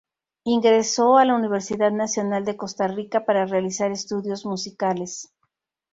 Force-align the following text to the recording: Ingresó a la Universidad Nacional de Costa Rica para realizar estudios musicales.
Ingresó 0.45 1.19
a 1.19 1.25
la 1.25 1.35
Universidad 1.35 1.91
Nacional 1.91 2.43
de 2.43 2.57
Costa 2.57 2.87
Rica 2.87 3.23
para 3.23 3.45
realizar 3.45 3.91
estudios 3.91 4.47
musicales. 4.47 5.31